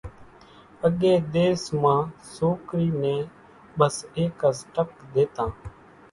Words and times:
اڳيَ 0.87 1.13
ۮيس 1.33 1.63
مان 1.81 2.01
سوڪرِي 2.35 2.87
نين 3.01 3.21
ٻس 3.77 3.95
ايڪز 4.17 4.55
ٽڪ 4.73 4.89
ۮيتان۔ 5.13 5.49